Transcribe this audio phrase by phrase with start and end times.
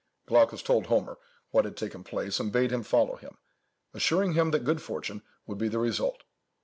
[0.25, 1.19] Glaucus told Homer
[1.51, 3.37] what had taken place, and bade him follow him,
[3.93, 6.23] assuring him that good fortune would be the result.